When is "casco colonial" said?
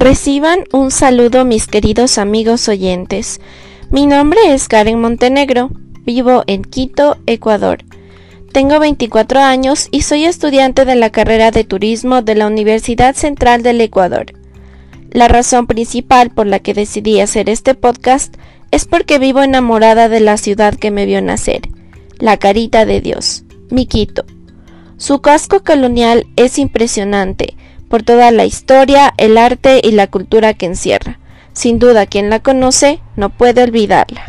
25.22-26.28